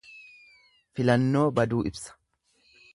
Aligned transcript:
Filannoo 0.99 1.45
baduu 1.61 1.85
ibsa. 1.93 2.21